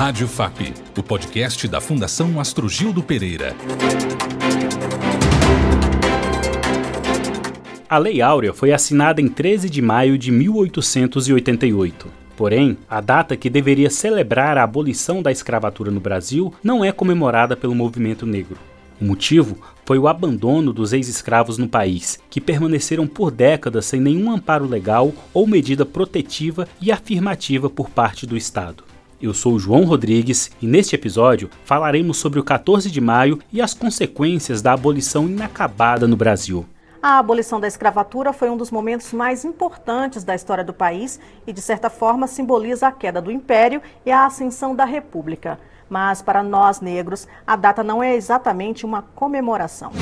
Rádio 0.00 0.26
FAP, 0.26 0.72
o 0.96 1.02
podcast 1.02 1.68
da 1.68 1.78
Fundação 1.78 2.40
Astrogildo 2.40 3.02
Pereira. 3.02 3.54
A 7.86 7.98
Lei 7.98 8.22
Áurea 8.22 8.54
foi 8.54 8.72
assinada 8.72 9.20
em 9.20 9.28
13 9.28 9.68
de 9.68 9.82
maio 9.82 10.16
de 10.16 10.30
1888. 10.32 12.08
Porém, 12.34 12.78
a 12.88 13.02
data 13.02 13.36
que 13.36 13.50
deveria 13.50 13.90
celebrar 13.90 14.56
a 14.56 14.62
abolição 14.62 15.20
da 15.20 15.30
escravatura 15.30 15.90
no 15.90 16.00
Brasil 16.00 16.54
não 16.64 16.82
é 16.82 16.90
comemorada 16.92 17.54
pelo 17.54 17.74
movimento 17.74 18.24
negro. 18.24 18.56
O 18.98 19.04
motivo 19.04 19.58
foi 19.84 19.98
o 19.98 20.08
abandono 20.08 20.72
dos 20.72 20.94
ex-escravos 20.94 21.58
no 21.58 21.68
país, 21.68 22.18
que 22.30 22.40
permaneceram 22.40 23.06
por 23.06 23.30
décadas 23.30 23.84
sem 23.84 24.00
nenhum 24.00 24.30
amparo 24.30 24.66
legal 24.66 25.12
ou 25.34 25.46
medida 25.46 25.84
protetiva 25.84 26.66
e 26.80 26.90
afirmativa 26.90 27.68
por 27.68 27.90
parte 27.90 28.26
do 28.26 28.34
Estado. 28.34 28.89
Eu 29.20 29.34
sou 29.34 29.58
João 29.58 29.84
Rodrigues 29.84 30.50
e 30.62 30.66
neste 30.66 30.94
episódio 30.94 31.50
falaremos 31.62 32.16
sobre 32.16 32.40
o 32.40 32.42
14 32.44 32.90
de 32.90 33.02
maio 33.02 33.38
e 33.52 33.60
as 33.60 33.74
consequências 33.74 34.62
da 34.62 34.72
abolição 34.72 35.28
inacabada 35.28 36.08
no 36.08 36.16
Brasil. 36.16 36.64
A 37.02 37.18
abolição 37.18 37.60
da 37.60 37.68
escravatura 37.68 38.32
foi 38.32 38.48
um 38.48 38.56
dos 38.56 38.70
momentos 38.70 39.12
mais 39.12 39.44
importantes 39.44 40.24
da 40.24 40.34
história 40.34 40.64
do 40.64 40.72
país 40.72 41.20
e, 41.46 41.52
de 41.52 41.60
certa 41.60 41.90
forma, 41.90 42.26
simboliza 42.26 42.88
a 42.88 42.92
queda 42.92 43.20
do 43.20 43.30
Império 43.30 43.82
e 44.06 44.10
a 44.10 44.24
ascensão 44.24 44.74
da 44.74 44.86
República. 44.86 45.58
Mas, 45.88 46.22
para 46.22 46.42
nós 46.42 46.80
negros, 46.80 47.28
a 47.46 47.56
data 47.56 47.84
não 47.84 48.02
é 48.02 48.14
exatamente 48.14 48.86
uma 48.86 49.02
comemoração. 49.02 49.92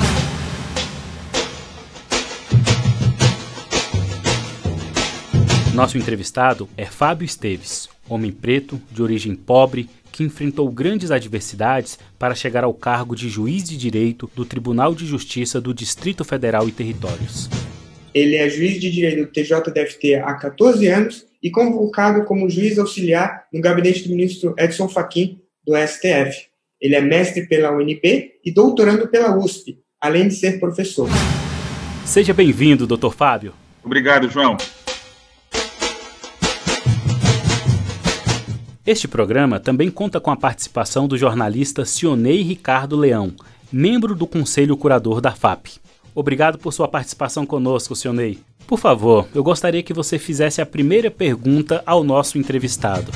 Nosso 5.73 5.97
entrevistado 5.97 6.69
é 6.75 6.85
Fábio 6.85 7.25
Esteves, 7.25 7.89
homem 8.09 8.31
preto, 8.31 8.81
de 8.91 9.01
origem 9.01 9.35
pobre, 9.35 9.89
que 10.11 10.23
enfrentou 10.23 10.69
grandes 10.69 11.11
adversidades 11.11 11.99
para 12.17 12.35
chegar 12.35 12.63
ao 12.63 12.73
cargo 12.73 13.15
de 13.15 13.29
juiz 13.29 13.63
de 13.63 13.77
direito 13.77 14.29
do 14.35 14.43
Tribunal 14.43 14.93
de 14.93 15.05
Justiça 15.05 15.61
do 15.61 15.73
Distrito 15.73 16.25
Federal 16.25 16.67
e 16.67 16.71
Territórios. 16.71 17.49
Ele 18.13 18.35
é 18.35 18.49
juiz 18.49 18.79
de 18.79 18.91
direito 18.91 19.25
do 19.25 19.31
TJDFT 19.31 20.15
há 20.15 20.33
14 20.33 20.87
anos 20.87 21.25
e 21.41 21.49
convocado 21.49 22.25
como 22.25 22.49
juiz 22.49 22.77
auxiliar 22.77 23.45
no 23.53 23.61
gabinete 23.61 24.03
do 24.03 24.09
ministro 24.09 24.55
Edson 24.57 24.89
Fachin 24.89 25.39
do 25.65 25.73
STF. 25.75 26.49
Ele 26.81 26.95
é 26.95 27.01
mestre 27.01 27.47
pela 27.47 27.71
UNB 27.71 28.31
e 28.43 28.51
doutorando 28.51 29.07
pela 29.07 29.37
USP, 29.37 29.79
além 30.01 30.27
de 30.27 30.35
ser 30.35 30.59
professor. 30.59 31.07
Seja 32.05 32.33
bem-vindo, 32.33 32.87
doutor 32.87 33.13
Fábio. 33.13 33.53
Obrigado, 33.83 34.29
João. 34.29 34.57
Este 38.89 39.07
programa 39.07 39.59
também 39.59 39.91
conta 39.91 40.19
com 40.19 40.31
a 40.31 40.35
participação 40.35 41.07
do 41.07 41.15
jornalista 41.15 41.85
Sionei 41.85 42.41
Ricardo 42.41 42.97
Leão, 42.97 43.35
membro 43.71 44.15
do 44.15 44.25
Conselho 44.25 44.75
Curador 44.75 45.21
da 45.21 45.31
FAP. 45.31 45.77
Obrigado 46.15 46.57
por 46.57 46.73
sua 46.73 46.87
participação 46.87 47.45
conosco, 47.45 47.95
Sionei. 47.95 48.39
Por 48.65 48.79
favor, 48.79 49.27
eu 49.35 49.43
gostaria 49.43 49.83
que 49.83 49.93
você 49.93 50.17
fizesse 50.17 50.59
a 50.59 50.65
primeira 50.65 51.11
pergunta 51.11 51.83
ao 51.85 52.03
nosso 52.03 52.39
entrevistado. 52.39 53.11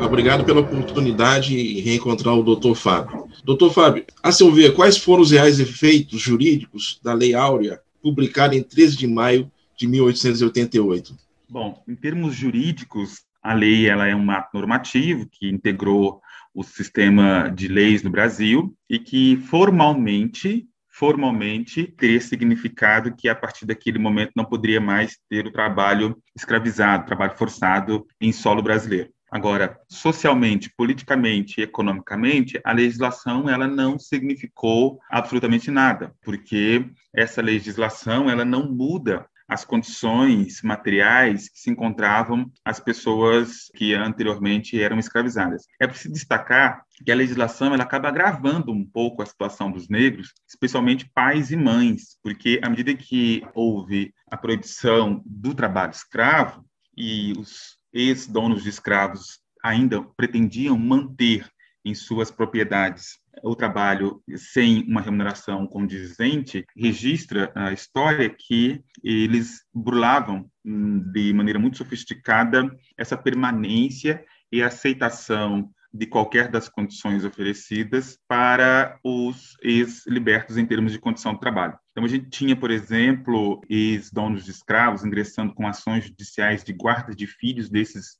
Obrigado 0.00 0.44
pela 0.44 0.60
oportunidade 0.60 1.48
de 1.48 1.80
reencontrar 1.80 2.36
o 2.38 2.44
Dr. 2.44 2.76
Fábio. 2.76 3.26
Dr. 3.44 3.70
Fábio, 3.70 4.04
a 4.22 4.30
seu 4.30 4.52
ver, 4.52 4.72
quais 4.72 4.96
foram 4.96 5.22
os 5.22 5.32
reais 5.32 5.58
efeitos 5.58 6.20
jurídicos 6.20 7.00
da 7.02 7.12
Lei 7.12 7.34
Áurea, 7.34 7.80
publicada 8.00 8.54
em 8.54 8.62
13 8.62 8.96
de 8.96 9.08
maio 9.08 9.50
de 9.76 9.88
1888? 9.88 11.12
Bom, 11.50 11.82
em 11.88 11.96
termos 11.96 12.36
jurídicos, 12.36 13.22
a 13.42 13.52
lei 13.52 13.88
ela 13.88 14.06
é 14.06 14.14
um 14.14 14.30
ato 14.30 14.50
normativo 14.54 15.26
que 15.30 15.48
integrou 15.48 16.20
o 16.54 16.62
sistema 16.62 17.48
de 17.48 17.66
leis 17.66 18.02
no 18.02 18.10
Brasil 18.10 18.74
e 18.88 18.98
que 18.98 19.36
formalmente 19.48 20.68
formalmente 20.94 21.86
teria 21.86 22.20
significado 22.20 23.16
que 23.16 23.26
a 23.26 23.34
partir 23.34 23.64
daquele 23.64 23.98
momento 23.98 24.32
não 24.36 24.44
poderia 24.44 24.80
mais 24.80 25.18
ter 25.28 25.46
o 25.46 25.50
trabalho 25.50 26.22
escravizado, 26.36 27.06
trabalho 27.06 27.36
forçado 27.36 28.06
em 28.20 28.30
solo 28.30 28.62
brasileiro. 28.62 29.10
Agora, 29.30 29.80
socialmente, 29.88 30.70
politicamente 30.76 31.58
e 31.58 31.64
economicamente, 31.64 32.60
a 32.62 32.72
legislação 32.72 33.48
ela 33.48 33.66
não 33.66 33.98
significou 33.98 35.00
absolutamente 35.10 35.70
nada, 35.70 36.14
porque 36.22 36.84
essa 37.16 37.40
legislação 37.40 38.28
ela 38.28 38.44
não 38.44 38.70
muda 38.70 39.26
as 39.52 39.64
condições 39.64 40.62
materiais 40.62 41.48
que 41.48 41.58
se 41.58 41.70
encontravam 41.70 42.50
as 42.64 42.80
pessoas 42.80 43.70
que 43.74 43.92
anteriormente 43.92 44.80
eram 44.80 44.98
escravizadas. 44.98 45.66
É 45.78 45.86
preciso 45.86 46.14
destacar 46.14 46.84
que 47.04 47.12
a 47.12 47.14
legislação 47.14 47.74
ela 47.74 47.82
acaba 47.82 48.08
agravando 48.08 48.72
um 48.72 48.84
pouco 48.84 49.22
a 49.22 49.26
situação 49.26 49.70
dos 49.70 49.88
negros, 49.88 50.32
especialmente 50.48 51.10
pais 51.14 51.50
e 51.50 51.56
mães, 51.56 52.16
porque 52.22 52.60
à 52.62 52.70
medida 52.70 52.94
que 52.94 53.46
houve 53.54 54.14
a 54.30 54.36
proibição 54.36 55.22
do 55.26 55.54
trabalho 55.54 55.92
escravo 55.92 56.64
e 56.96 57.34
os 57.38 57.76
ex-donos 57.92 58.62
de 58.62 58.70
escravos 58.70 59.40
ainda 59.62 60.02
pretendiam 60.16 60.78
manter 60.78 61.46
em 61.84 61.94
suas 61.94 62.30
propriedades 62.30 63.22
o 63.42 63.56
trabalho 63.56 64.22
sem 64.36 64.84
uma 64.88 65.00
remuneração 65.00 65.66
condizente 65.66 66.64
registra 66.76 67.50
a 67.54 67.72
história 67.72 68.28
que 68.28 68.82
eles 69.02 69.62
burlavam 69.72 70.50
hum, 70.64 71.00
de 71.12 71.32
maneira 71.32 71.58
muito 71.58 71.78
sofisticada 71.78 72.70
essa 72.96 73.16
permanência 73.16 74.24
e 74.50 74.62
aceitação 74.62 75.70
de 75.94 76.06
qualquer 76.06 76.48
das 76.48 76.68
condições 76.68 77.22
oferecidas 77.24 78.18
para 78.26 78.98
os 79.04 79.56
ex-libertos 79.62 80.56
em 80.56 80.64
termos 80.64 80.90
de 80.90 80.98
condição 80.98 81.34
de 81.34 81.40
trabalho. 81.40 81.78
Então, 81.90 82.04
a 82.04 82.08
gente 82.08 82.30
tinha, 82.30 82.56
por 82.56 82.70
exemplo, 82.70 83.60
ex-donos 83.68 84.44
de 84.44 84.50
escravos 84.52 85.04
ingressando 85.04 85.52
com 85.54 85.68
ações 85.68 86.04
judiciais 86.04 86.64
de 86.64 86.72
guarda 86.72 87.14
de 87.14 87.26
filhos 87.26 87.68
desses 87.68 88.16